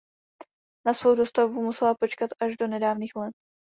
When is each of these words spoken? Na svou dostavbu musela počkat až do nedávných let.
Na 0.85 0.93
svou 0.93 1.15
dostavbu 1.15 1.61
musela 1.63 1.95
počkat 1.95 2.29
až 2.41 2.57
do 2.57 2.67
nedávných 2.67 3.15
let. 3.15 3.33